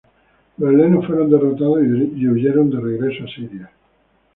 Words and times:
Los 0.57 0.73
helenos 0.73 1.05
fueron 1.05 1.29
derrotados 1.29 1.77
y 1.83 2.27
huyeron 2.27 2.71
de 2.71 2.79
regreso 2.79 3.23
a 3.25 3.35
Siria. 3.35 3.71